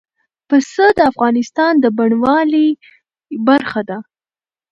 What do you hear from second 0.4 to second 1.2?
پسه د